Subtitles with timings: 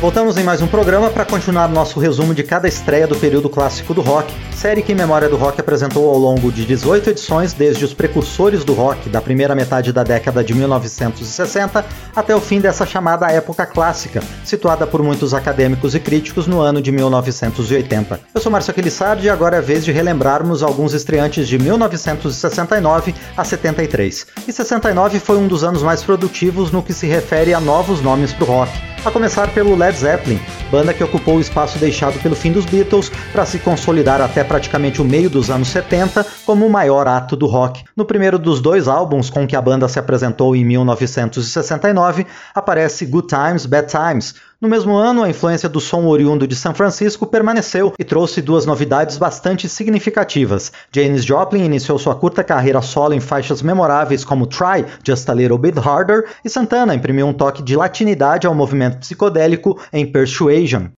[0.00, 3.92] Voltamos em mais um programa para continuar nosso resumo de cada estreia do período clássico
[3.92, 7.92] do rock, série que Memória do Rock apresentou ao longo de 18 edições, desde os
[7.92, 11.84] precursores do rock da primeira metade da década de 1960
[12.16, 16.80] até o fim dessa chamada época clássica, situada por muitos acadêmicos e críticos no ano
[16.80, 18.20] de 1980.
[18.34, 23.44] Eu sou Márcio Aquilissardi e agora é vez de relembrarmos alguns estreantes de 1969 a
[23.44, 24.26] 73.
[24.48, 28.32] E 69 foi um dos anos mais produtivos no que se refere a novos nomes
[28.32, 30.40] para o rock a começar pelo Led Zeppelin,
[30.70, 35.00] banda que ocupou o espaço deixado pelo fim dos Beatles para se consolidar até praticamente
[35.00, 37.84] o meio dos anos 70 como o maior ato do rock.
[37.96, 43.28] No primeiro dos dois álbuns com que a banda se apresentou em 1969, aparece Good
[43.28, 47.94] Times, Bad Times, no mesmo ano, a influência do som oriundo de São Francisco permaneceu
[47.98, 50.70] e trouxe duas novidades bastante significativas.
[50.92, 55.56] Janis Joplin iniciou sua curta carreira solo em faixas memoráveis como Try Just a Little
[55.56, 60.88] Bit Harder e Santana imprimiu um toque de latinidade ao movimento psicodélico em Persuasion.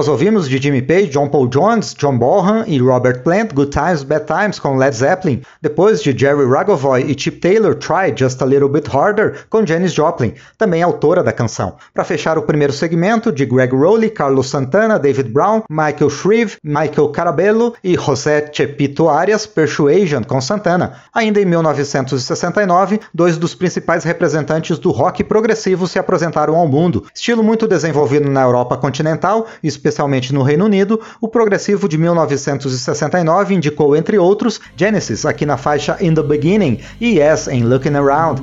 [0.00, 4.02] Nós ouvimos de Jimmy Page, John Paul Jones, John Bonham e Robert Plant Good Times,
[4.02, 5.42] Bad Times com Led Zeppelin.
[5.62, 9.92] Depois de Jerry Ragovoy e Chip Taylor, Try Just a Little Bit Harder com Janis
[9.92, 11.76] Joplin, também autora da canção.
[11.92, 17.10] Para fechar o primeiro segmento, de Greg Rowley, Carlos Santana, David Brown, Michael Shreve, Michael
[17.10, 20.94] Carabello e José Chepito Arias, Persuasion com Santana.
[21.12, 27.04] Ainda em 1969, dois dos principais representantes do rock progressivo se apresentaram ao mundo.
[27.14, 33.94] Estilo muito desenvolvido na Europa continental, especialmente no Reino Unido, o progressivo de 1969 indicou,
[33.94, 38.40] entre outros, Genesis aqui na faixa In the Beginning e Yes em Looking Around.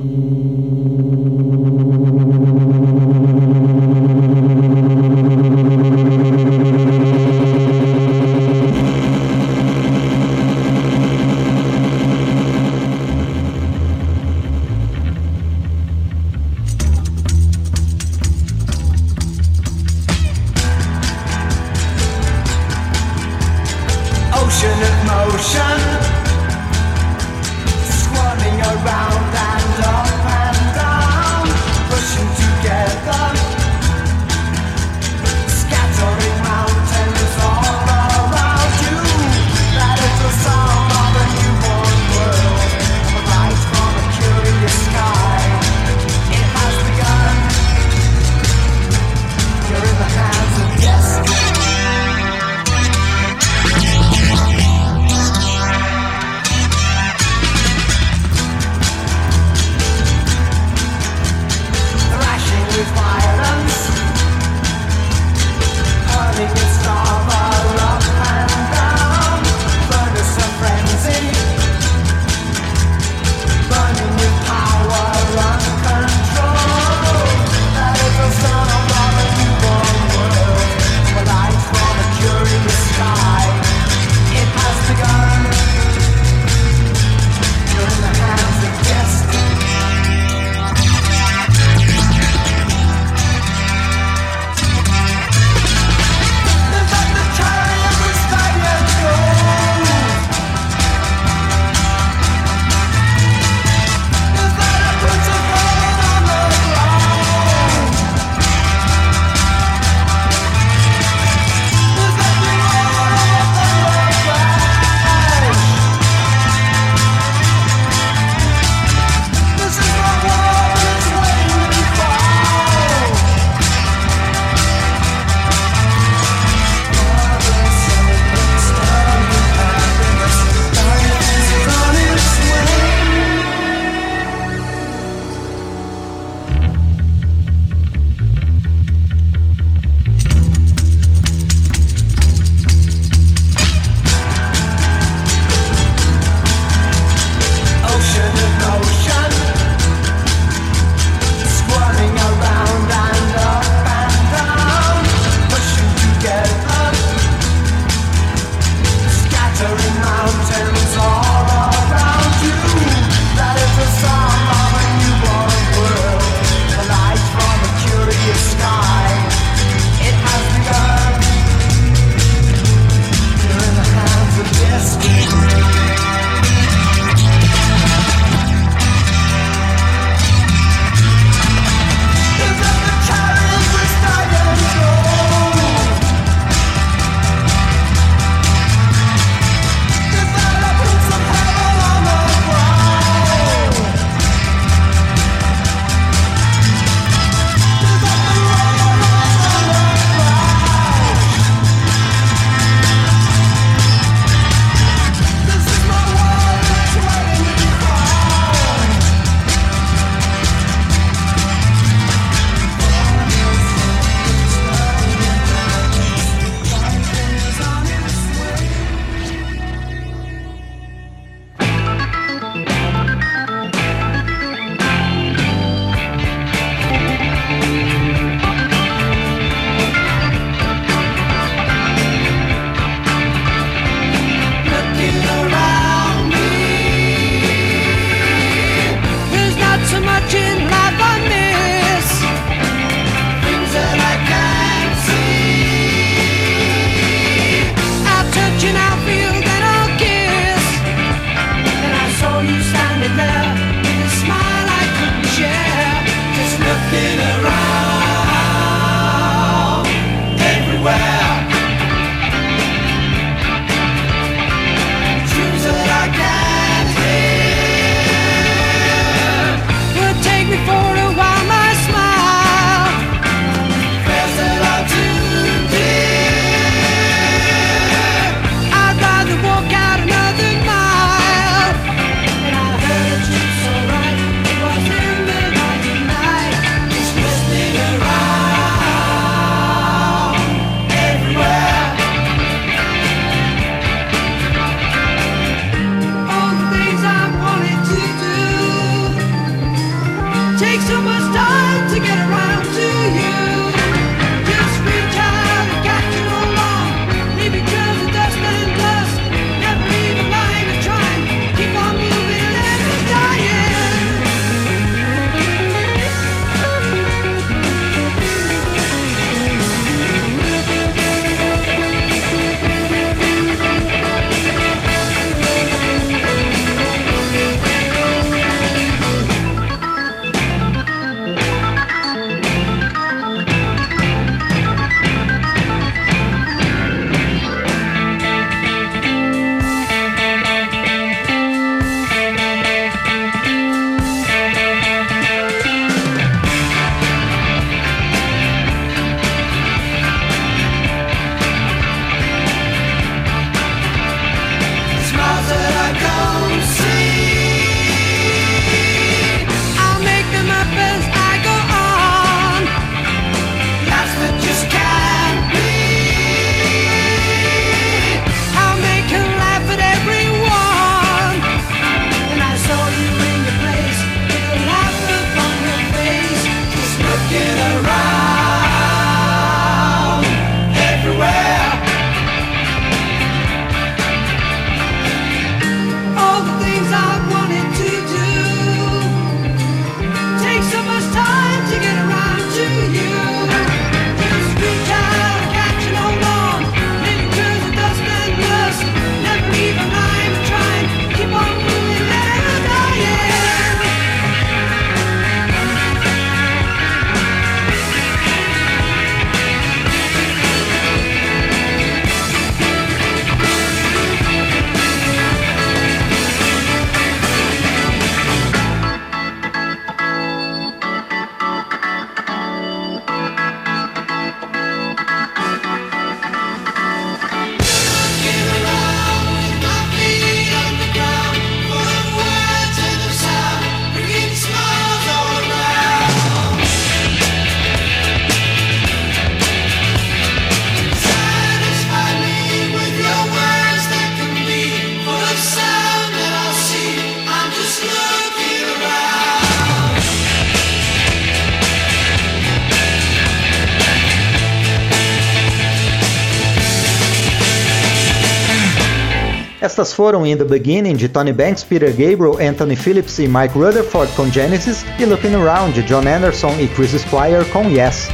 [459.87, 464.11] Estas foram In the Beginning de Tony Banks, Peter Gabriel, Anthony Phillips e Mike Rutherford
[464.15, 468.09] com Genesis e Looking Around de John Anderson e Chris Squire com Yes.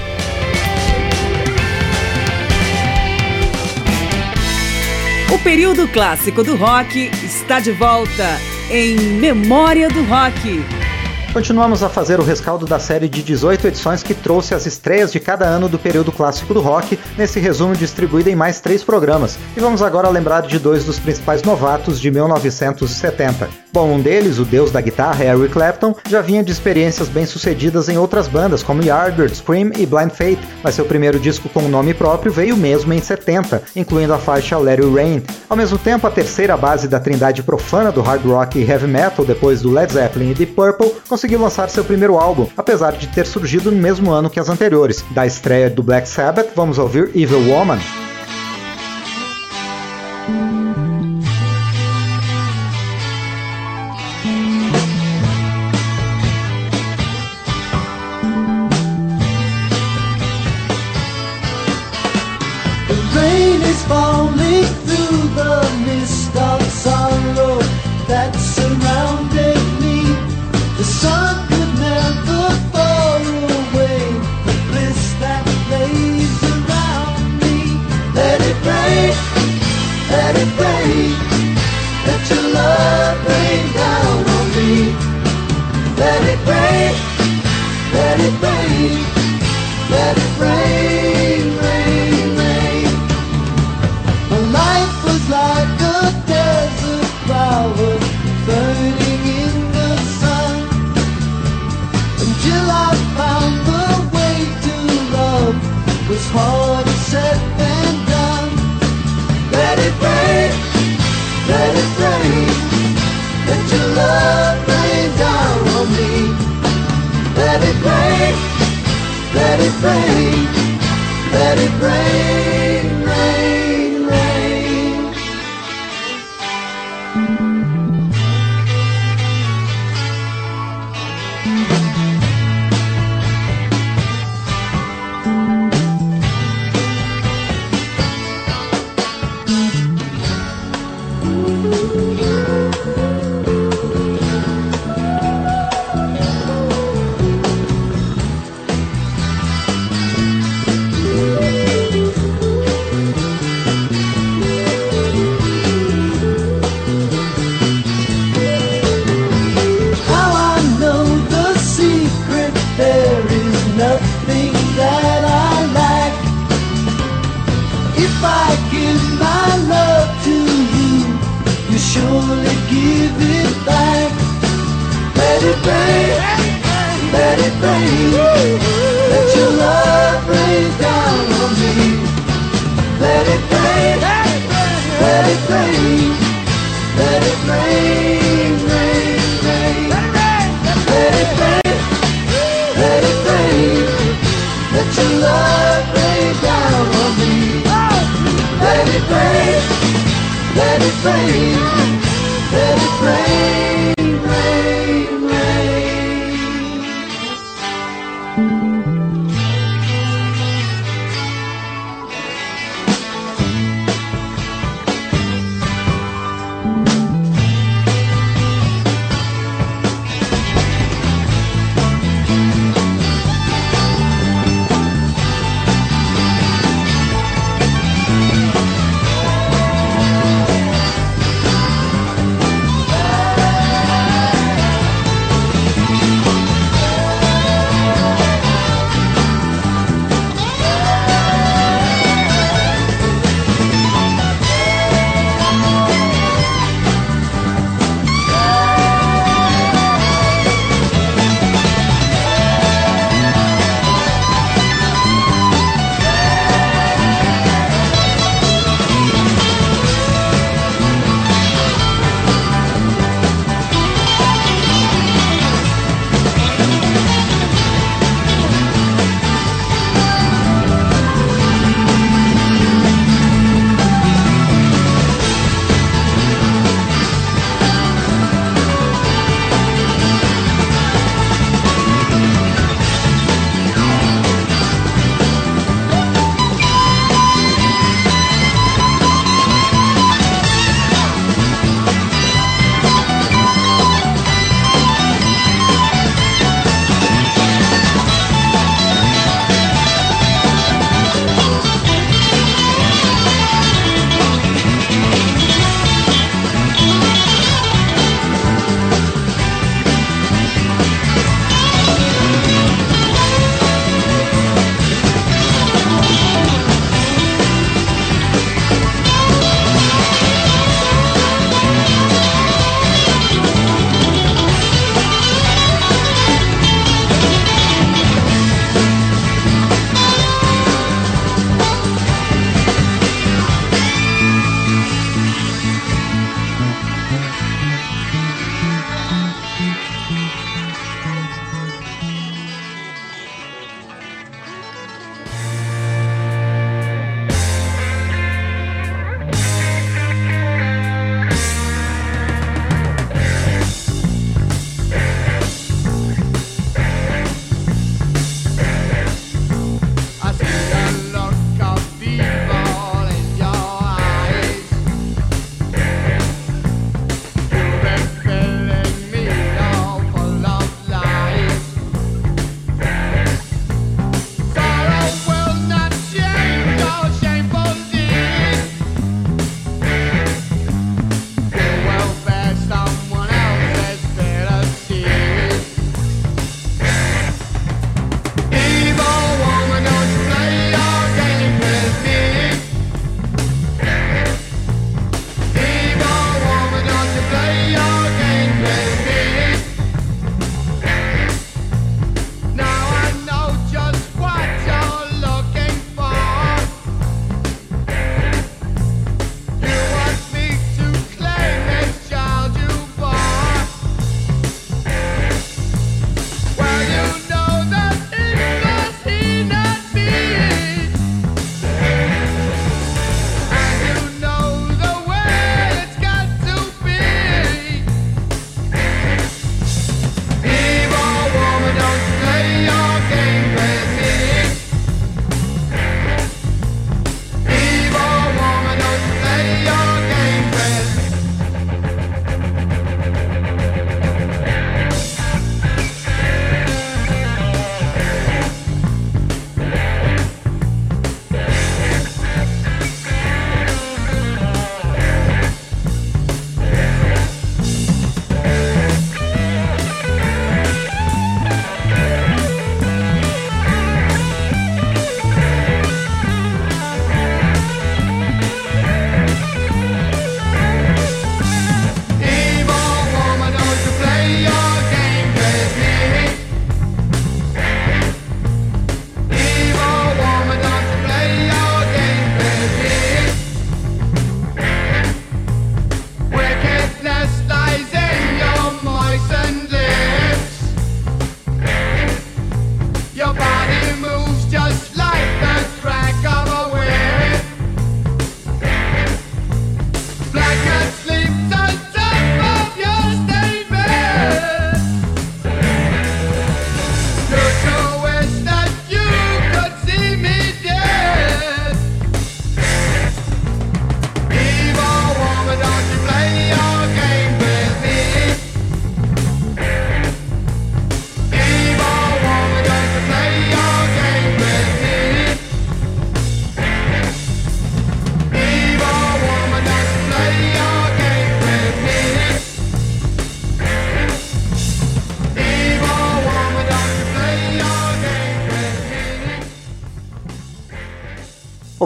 [5.33, 10.82] O período clássico do rock está de volta em Memória do Rock.
[11.33, 15.19] Continuamos a fazer o rescaldo da série de 18 edições que trouxe as estreias de
[15.19, 19.39] cada ano do período clássico do rock, nesse resumo distribuído em mais três programas.
[19.57, 23.62] E vamos agora lembrar de dois dos principais novatos de 1970.
[23.73, 27.97] Bom, um deles, o deus da guitarra, Eric Clapton, já vinha de experiências bem-sucedidas em
[27.97, 32.31] outras bandas, como Yardbird, Scream e Blind Faith, mas seu primeiro disco com nome próprio
[32.31, 35.23] veio mesmo em 70, incluindo a faixa It Rain.
[35.49, 39.25] Ao mesmo tempo, a terceira base da trindade profana do hard rock e heavy metal,
[39.25, 43.25] depois do Led Zeppelin e Deep Purple, conseguiu lançar seu primeiro álbum, apesar de ter
[43.25, 45.03] surgido no mesmo ano que as anteriores.
[45.15, 47.79] Da estreia do Black Sabbath, vamos ouvir Evil Woman.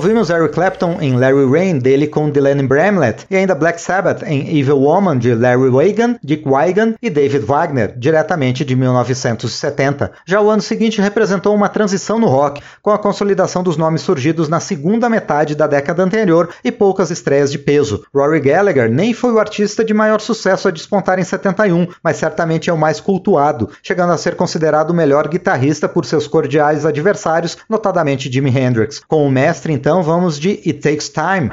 [0.07, 4.57] Ouvimos Eric Clapton em Larry Rain, dele com Delaney Bramlett, e ainda Black Sabbath em
[4.57, 10.13] Evil Woman, de Larry Wagan, Dick Wigan e David Wagner, diretamente de 1970.
[10.25, 14.47] Já o ano seguinte representou uma transição no rock, com a consolidação dos nomes surgidos
[14.47, 18.05] na segunda metade da década anterior e poucas estreias de peso.
[18.15, 22.69] Rory Gallagher nem foi o artista de maior sucesso a despontar em 71, mas certamente
[22.69, 27.57] é o mais cultuado, chegando a ser considerado o melhor guitarrista por seus cordiais adversários,
[27.69, 29.01] notadamente Jimi Hendrix.
[29.05, 31.51] Com o mestre, então, vamos de It Takes Time.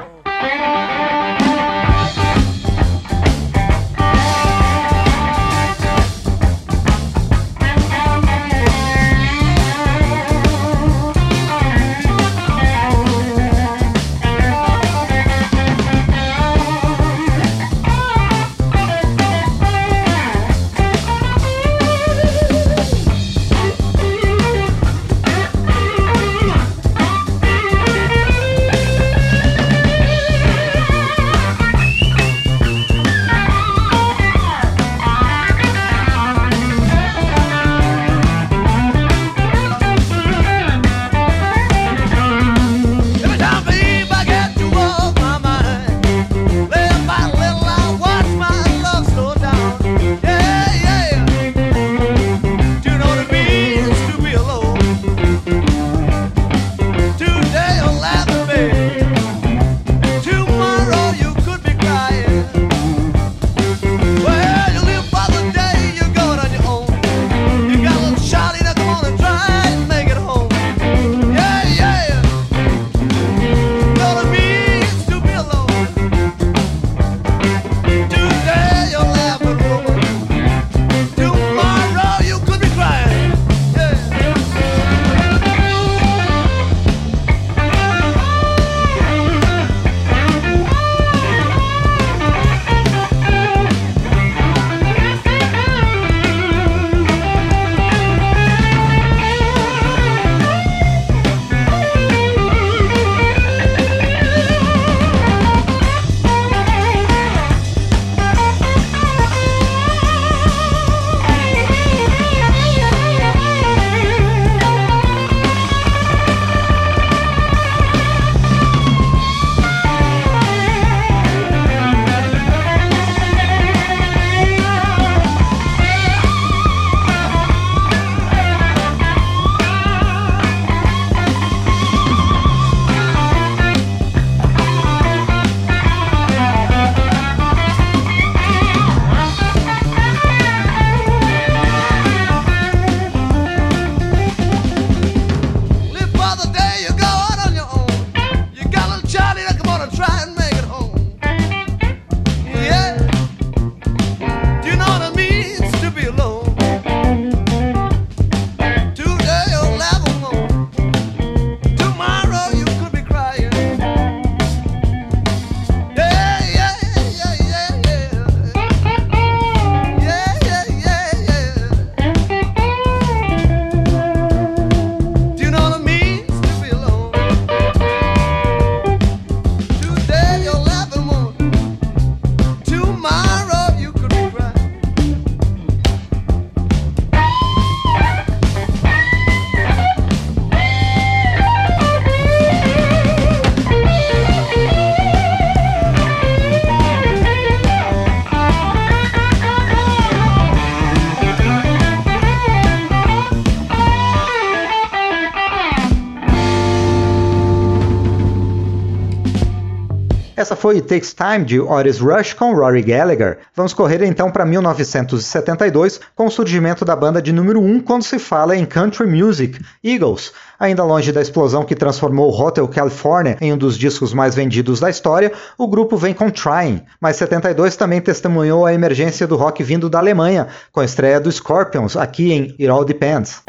[210.37, 213.38] Essa foi Takes Time de Otis Rush com Rory Gallagher.
[213.55, 218.03] Vamos correr então para 1972 com o surgimento da banda de número 1 um quando
[218.03, 220.33] se fala em country music, Eagles.
[220.59, 224.90] Ainda longe da explosão que transformou Hotel California em um dos discos mais vendidos da
[224.90, 229.88] história, o grupo vem com Trying, mas 72 também testemunhou a emergência do rock vindo
[229.88, 233.40] da Alemanha, com a estreia do Scorpions aqui em It All Depends.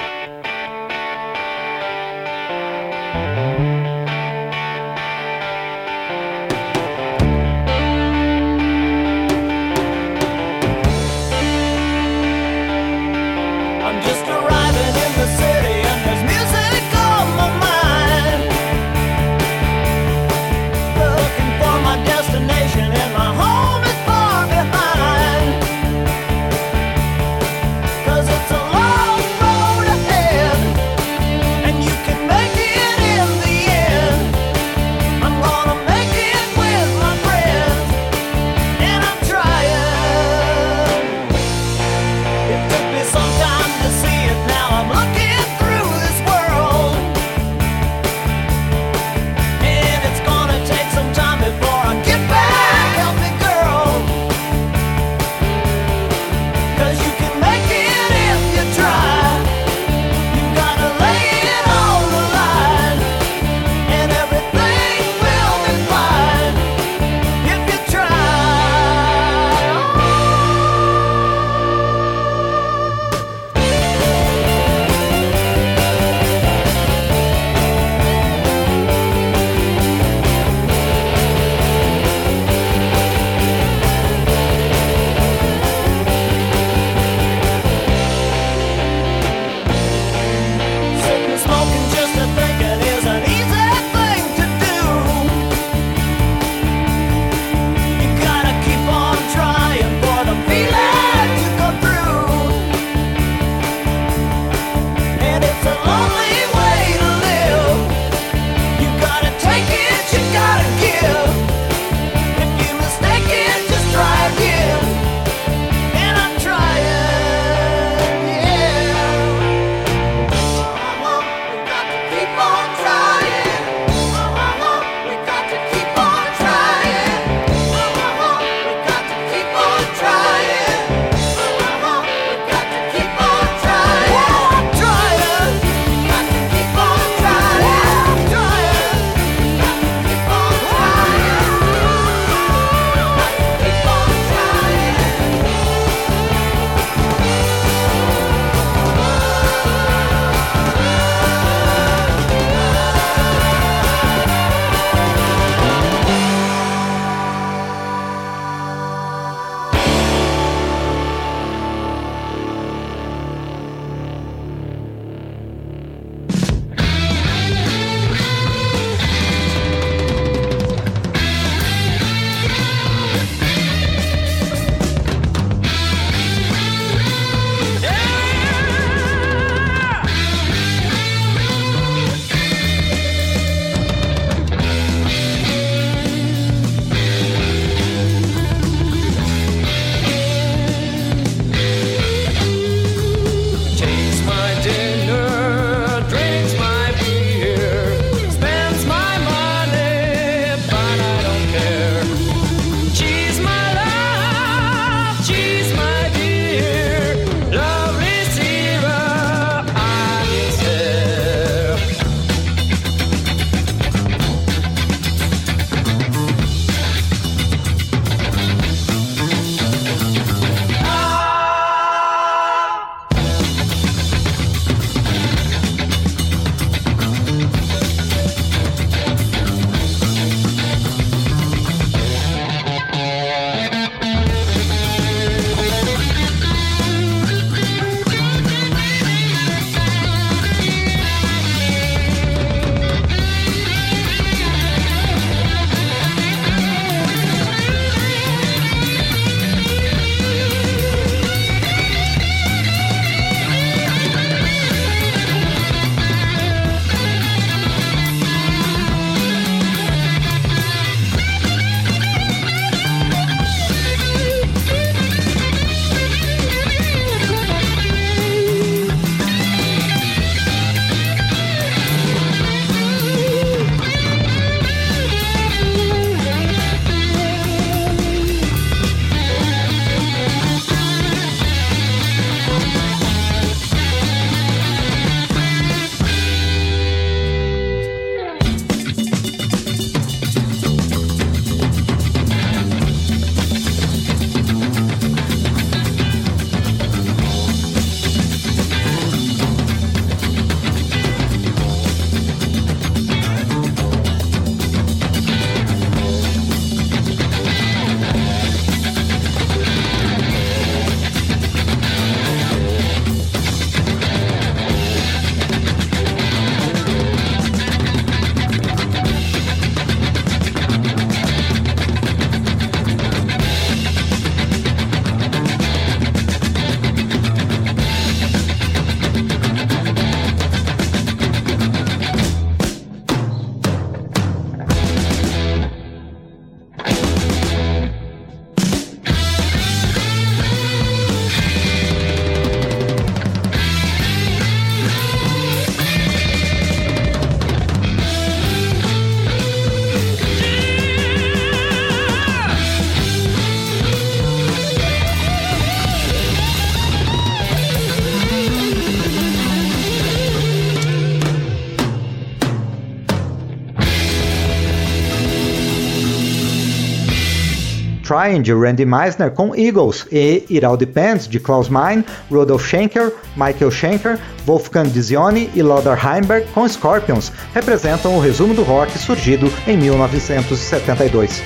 [368.25, 373.69] De Randy Meisner com Eagles e It All Depends de Klaus Meine, Rudolf Schenker, Michael
[373.69, 379.77] Schenker, Wolfgang Dizioni e Lothar Heimberg com Scorpions representam o resumo do rock surgido em
[379.77, 381.43] 1972.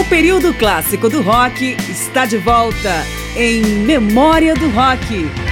[0.00, 3.04] O período clássico do rock está de volta
[3.36, 5.47] em Memória do Rock.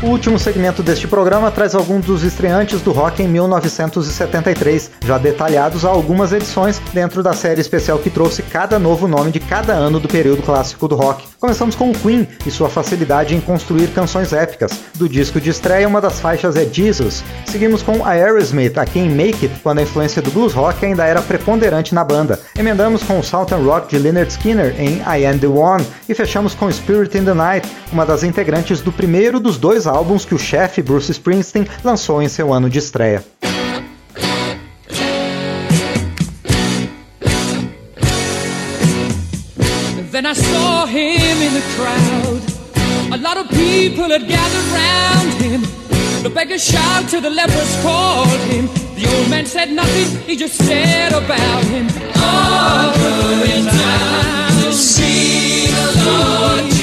[0.00, 5.84] O último segmento deste programa traz alguns dos estreantes do rock em 1973, já detalhados
[5.84, 9.98] a algumas edições dentro da série especial que trouxe cada novo nome de cada ano
[9.98, 11.26] do período clássico do rock.
[11.40, 14.70] Começamos com o Queen e sua facilidade em construir canções épicas.
[14.94, 17.24] Do disco de estreia, uma das faixas é Jesus.
[17.46, 21.22] Seguimos com Aerosmith, aqui em Make It, quando a influência do blues rock ainda era
[21.22, 22.38] preponderante na banda.
[22.56, 26.54] Emendamos com o Southern Rock de Leonard Skinner em I Am The One e fechamos
[26.54, 30.38] com Spirit in the Night, uma das integrantes do primeiro dos dois álbuns que o
[30.38, 33.24] chefe Bruce Springsteen lançou em seu ano de estreia.
[40.10, 42.58] Then I saw him in the crowd.
[43.12, 45.60] A lot of people had gathered round him.
[46.22, 48.66] The beggar shouted the lepers called him.
[48.96, 51.86] The old man said nothing, he just stared about him.
[52.16, 56.77] All going down to see the Lord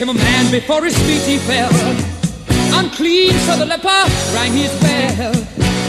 [0.00, 1.70] came a man before his feet he fell.
[2.72, 4.02] Unclean, so the leper
[4.34, 5.34] rang his bell.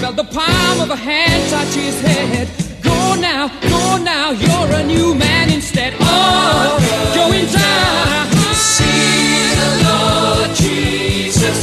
[0.02, 2.50] Felt the palm of a hand touch his head.
[2.84, 5.94] Go now, go now, you're a new man instead.
[6.02, 6.78] Oh,
[7.16, 8.28] going down.
[8.54, 11.60] See the Lord Jesus.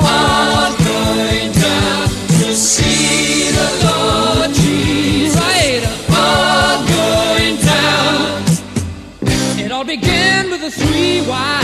[0.00, 2.08] All going down
[2.40, 5.36] to see the Lord Jesus.
[5.36, 5.84] Right,
[6.16, 8.42] all going down.
[9.62, 11.59] It all began with the three wise.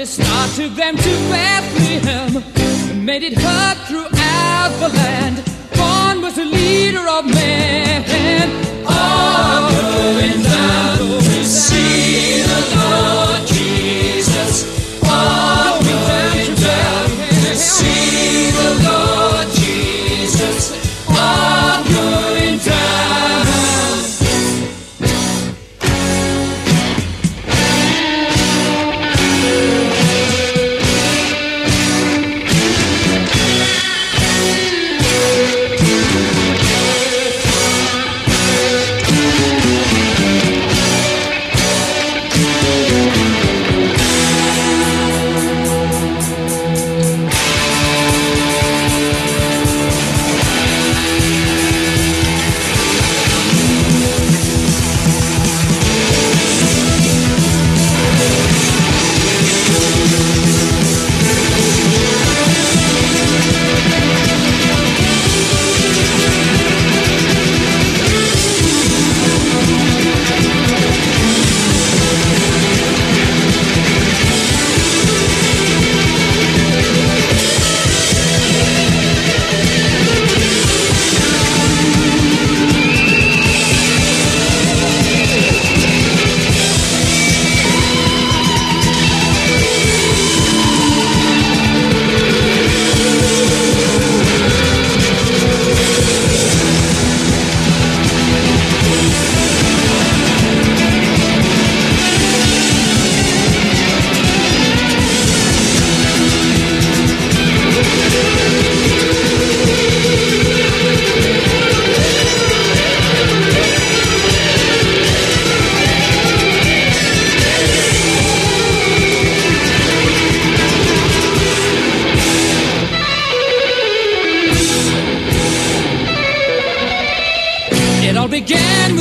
[0.00, 2.42] A star, took them to Bethlehem.
[2.90, 5.44] And made it heard throughout the land.
[5.76, 8.69] Born was the leader of men.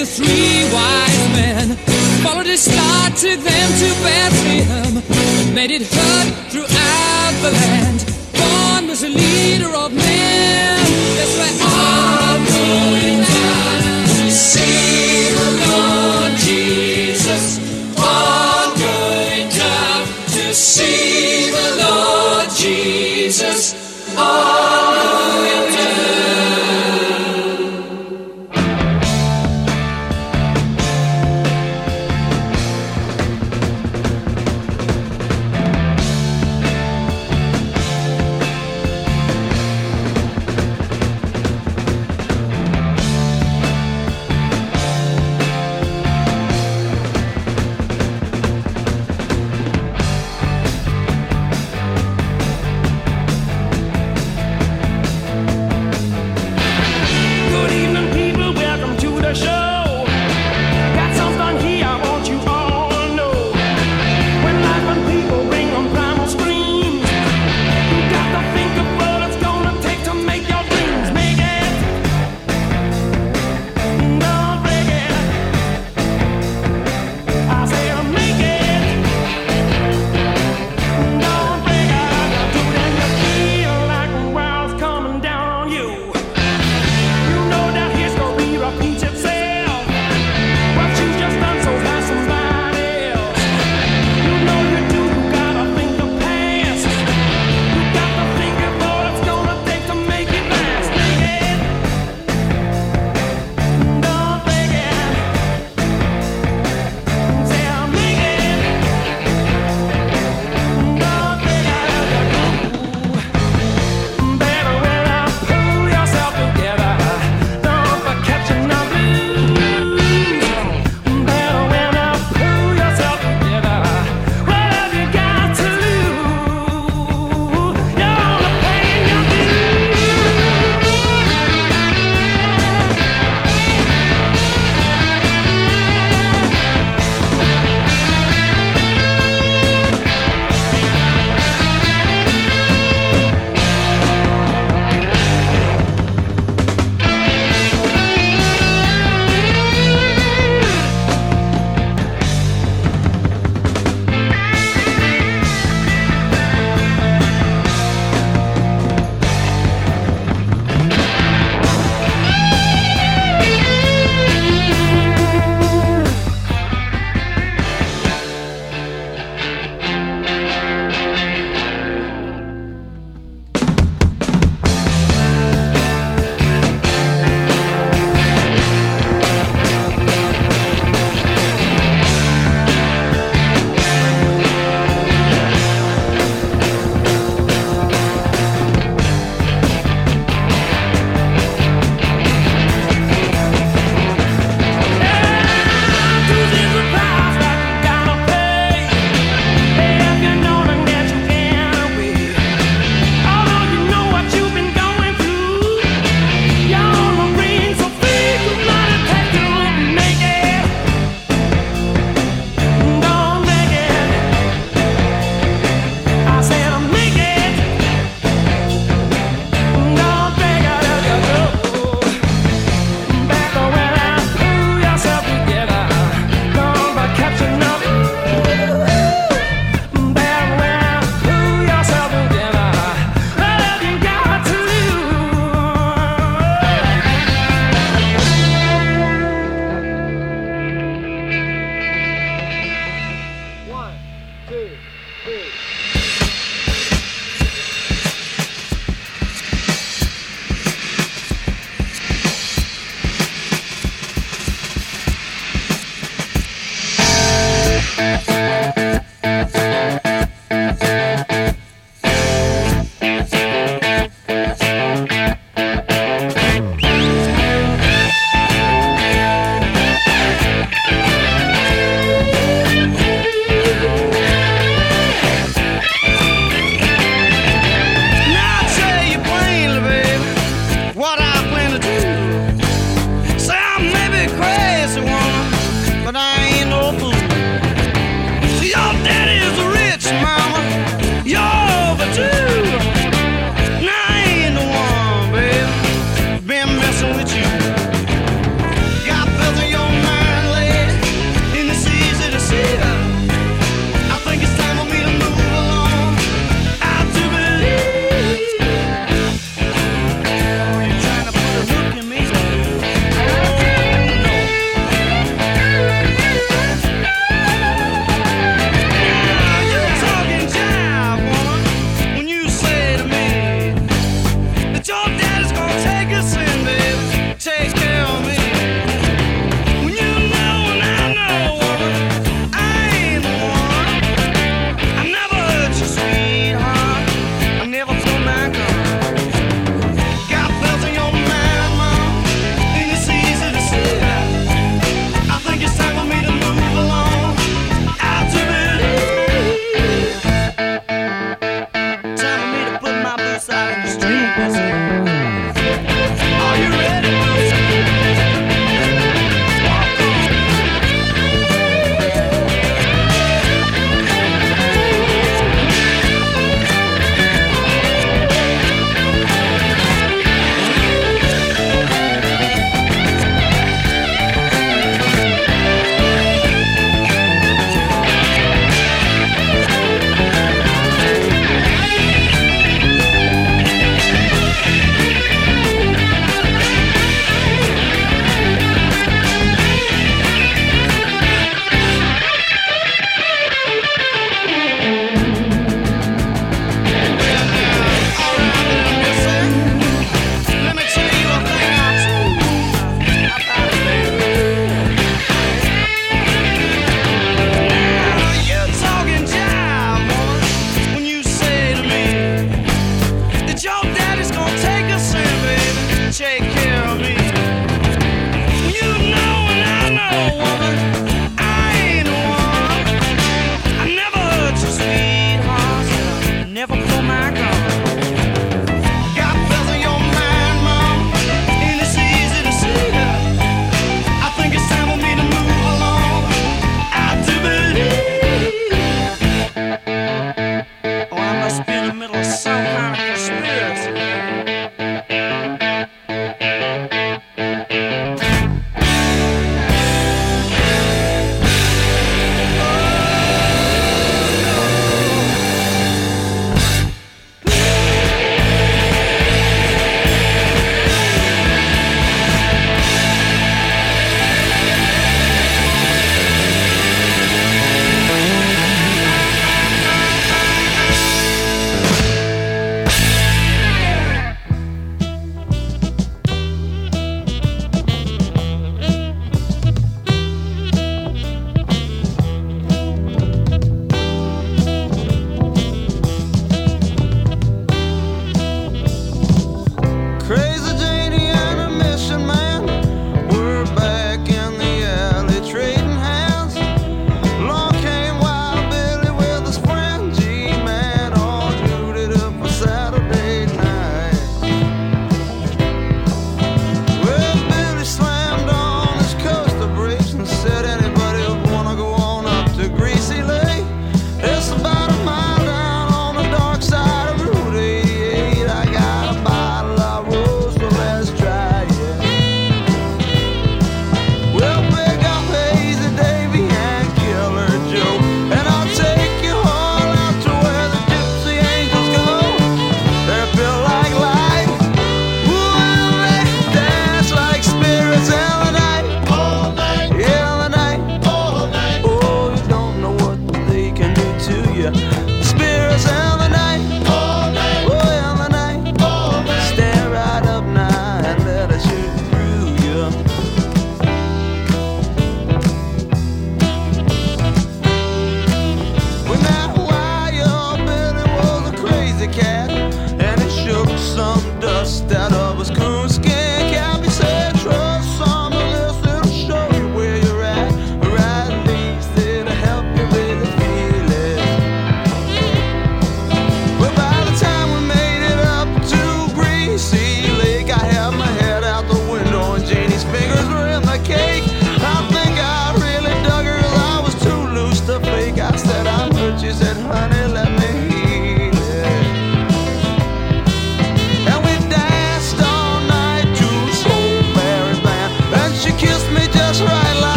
[0.00, 1.76] The three wise men.
[2.24, 5.54] Followed his star, took them to Bethlehem.
[5.54, 7.98] Made it heard throughout the land.
[8.32, 10.39] Born was a leader of men.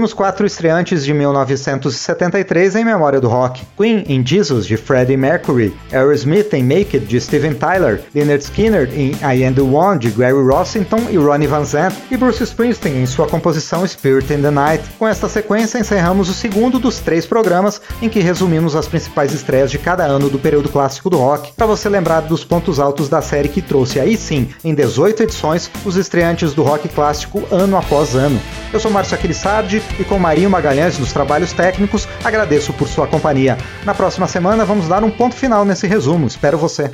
[0.00, 5.76] Ouvimos quatro estreantes de 1973 em memória do rock: Queen em Jesus de Freddie Mercury,
[5.92, 10.08] Aerosmith em Make It de Steven Tyler, Leonard Skinner em I Am the One de
[10.08, 14.50] Gary Rossington e Ronnie Van Zant, e Bruce Springsteen em sua composição Spirit in the
[14.50, 14.82] Night.
[14.98, 19.70] Com esta sequência encerramos o segundo dos três programas em que resumimos as principais estreias
[19.70, 23.20] de cada ano do período clássico do rock, para você lembrar dos pontos altos da
[23.20, 28.16] série que trouxe aí sim, em 18 edições, os estreantes do rock clássico ano após
[28.16, 28.40] ano.
[28.72, 33.56] Eu sou Márcio Aquilissardi e com Marinho Magalhães nos trabalhos técnicos, agradeço por sua companhia.
[33.84, 36.26] Na próxima semana vamos dar um ponto final nesse resumo.
[36.26, 36.90] Espero você.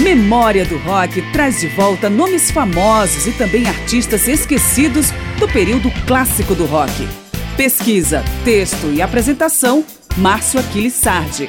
[0.00, 6.54] Memória do Rock traz de volta nomes famosos e também artistas esquecidos do período clássico
[6.54, 7.08] do rock.
[7.56, 9.84] Pesquisa, texto e apresentação,
[10.16, 11.48] Márcio Aquiles Sardi.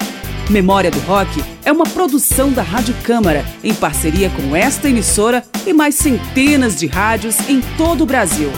[0.50, 5.72] Memória do Rock é uma produção da Rádio Câmara, em parceria com esta emissora e
[5.72, 8.52] mais centenas de rádios em todo o Brasil.